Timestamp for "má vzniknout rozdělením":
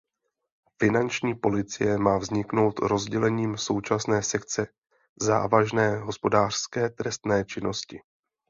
1.97-3.57